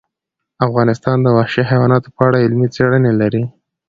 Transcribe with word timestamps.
افغانستان 0.67 1.17
د 1.21 1.27
وحشي 1.37 1.63
حیواناتو 1.71 2.09
په 2.15 2.21
اړه 2.27 2.37
علمي 2.45 2.67
څېړنې 2.75 3.11
لري. 3.21 3.43